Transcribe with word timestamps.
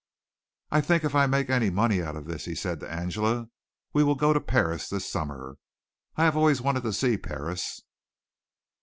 "I 0.71 0.81
think 0.81 1.03
if 1.03 1.13
I 1.13 1.27
make 1.27 1.51
any 1.51 1.69
money 1.69 2.01
out 2.01 2.15
of 2.15 2.25
this," 2.25 2.45
he 2.45 2.55
said 2.55 2.79
to 2.79 2.91
Angela, 2.91 3.49
"we 3.93 4.03
will 4.03 4.15
go 4.15 4.33
to 4.33 4.41
Paris 4.41 4.89
this 4.89 5.07
summer. 5.07 5.57
I 6.15 6.23
have 6.23 6.35
always 6.35 6.59
wanted 6.59 6.81
to 6.81 6.93
see 6.93 7.17
Paris. 7.17 7.81